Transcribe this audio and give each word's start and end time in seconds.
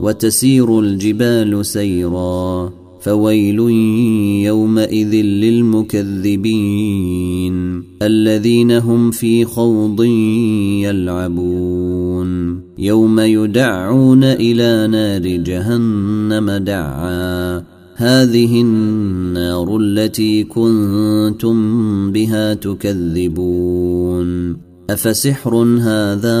وتسير 0.00 0.80
الجبال 0.80 1.66
سيرا 1.66 2.72
فويل 3.00 3.58
يومئذ 4.44 5.14
للمكذبين 5.14 6.70
الذين 8.02 8.72
هم 8.72 9.10
في 9.10 9.44
خوض 9.44 10.04
يلعبون. 10.84 12.60
يوم 12.78 13.20
يدعون 13.20 14.24
إلى 14.24 14.86
نار 14.86 15.36
جهنم 15.36 16.50
دعا 16.50 17.64
هذه 17.94 18.60
النار 18.60 19.76
التي 19.76 20.44
كنتم 20.44 21.56
بها 22.12 22.54
تكذبون. 22.54 24.56
أفسحر 24.90 25.56
هذا؟ 25.80 26.40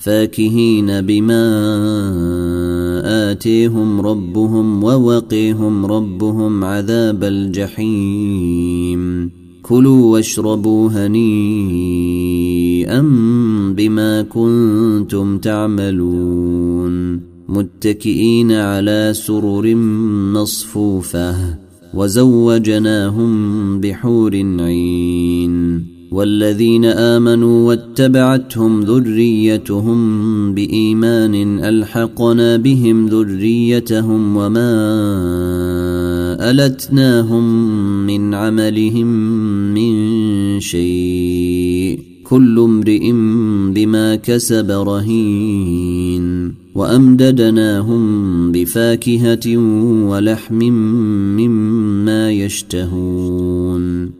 فاكهين 0.00 1.00
بما 1.00 1.44
آتيهم 3.30 4.00
ربهم 4.00 4.84
ووقيهم 4.84 5.86
ربهم 5.86 6.64
عذاب 6.64 7.24
الجحيم. 7.24 9.30
كلوا 9.62 10.12
واشربوا 10.12 10.88
هنيئا 10.88 13.00
بما 13.76 14.22
كنتم 14.22 15.38
تعملون. 15.38 17.20
متكئين 17.48 18.52
على 18.52 19.10
سرر 19.14 19.74
مصفوفة 20.34 21.58
وزوجناهم 21.94 23.80
بحور 23.80 24.36
عين. 24.36 25.19
والذين 26.20 26.84
آمنوا 26.84 27.68
واتبعتهم 27.68 28.80
ذريتهم 28.80 30.00
بإيمان 30.54 31.60
ألحقنا 31.60 32.56
بهم 32.56 33.06
ذريتهم 33.06 34.36
وما 34.36 34.70
ألتناهم 36.50 37.66
من 38.06 38.34
عملهم 38.34 39.06
من 39.74 40.60
شيء. 40.60 41.98
كل 42.24 42.58
امرئ 42.58 43.12
بما 43.74 44.16
كسب 44.16 44.70
رهين. 44.70 46.54
وأمددناهم 46.74 48.02
بفاكهة 48.52 49.56
ولحم 50.08 50.58
مما 51.36 52.30
يشتهون. 52.32 54.19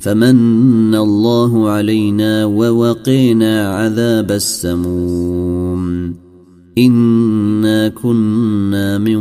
فمن 0.00 0.94
الله 0.94 1.68
علينا 1.68 2.44
ووقينا 2.44 3.68
عذاب 3.68 4.32
السموم. 4.32 6.14
إنا 6.78 7.88
كنا 7.88 8.98
من 8.98 9.18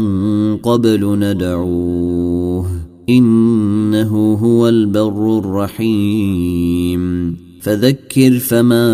قبل 0.57 1.19
ندعوه. 1.19 2.66
إنه 3.09 4.34
هو 4.34 4.69
البر 4.69 5.40
الرحيم. 5.40 7.35
فذكر 7.62 8.40
فما 8.40 8.88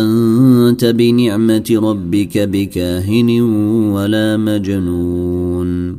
أنت 0.00 0.84
بنعمة 0.84 1.64
ربك 1.70 2.38
بكاهن 2.38 3.40
ولا 3.90 4.36
مجنون. 4.36 5.98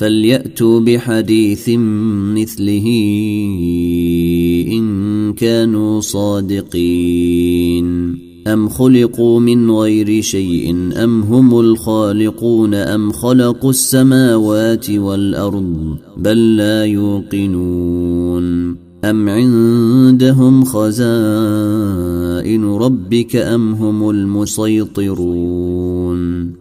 فليأتوا 0.00 0.80
بحديث 0.80 1.68
مثله 2.34 2.86
إن 4.72 5.32
كانوا 5.32 6.00
صادقين. 6.00 7.50
أم 8.46 8.68
خلقوا 8.68 9.40
من 9.40 9.70
غير 9.70 10.20
شيء؟ 10.20 10.70
أم 11.04 11.20
هم 11.20 11.60
الخالقون؟ 11.60 12.74
أم 12.74 13.12
خلقوا 13.12 13.70
السماوات 13.70 14.90
والأرض 14.90 15.96
بل 16.16 16.56
لا 16.56 16.84
يوقنون؟ 16.84 18.76
أم 19.04 19.28
عندهم 19.28 20.64
خزائن 20.64 21.04
ربك 22.64 23.36
أم 23.36 23.72
هم 23.72 24.10
المسيطرون؟ 24.10 25.40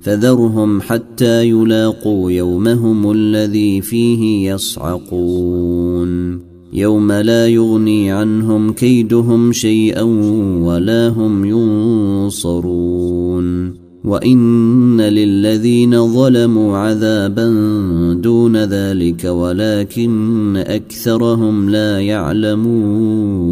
فذرهم 0.00 0.80
حتى 0.80 1.48
يلاقوا 1.48 2.30
يومهم 2.30 3.10
الذي 3.10 3.80
فيه 3.80 4.52
يصعقون. 4.52 6.40
يوم 6.72 7.12
لا 7.12 7.46
يغني 7.46 8.12
عنهم 8.12 8.72
كيدهم 8.72 9.52
شيئا 9.52 10.02
ولا 10.62 11.08
هم 11.08 11.44
ينصرون. 11.44 12.88
وإن 14.04 15.00
للذين 15.00 16.12
ظلموا 16.12 16.76
عذابا 16.76 17.52
دون 18.12 18.56
ذلك 18.56 19.24
ولكن 19.24 20.56
أكثرهم 20.56 21.70
لا 21.70 22.00
يعلمون. 22.00 23.48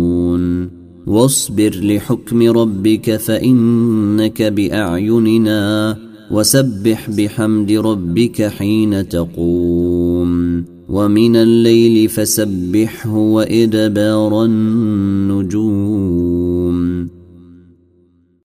واصبر 1.06 1.80
لحكم 1.82 2.42
ربك 2.42 3.16
فإنك 3.16 4.42
بأعيننا. 4.42 5.96
وسبح 6.30 7.10
بحمد 7.10 7.72
ربك 7.72 8.42
حين 8.42 9.08
تقوم 9.08 10.64
ومن 10.88 11.36
الليل 11.36 12.08
فسبحه 12.08 13.16
وإدبار 13.16 14.44
النجوم. 14.44 16.35